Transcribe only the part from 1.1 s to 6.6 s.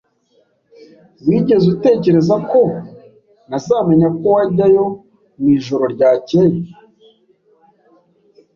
Wigeze utekereza ko ntazamenya ko wajyayo mwijoro ryakeye?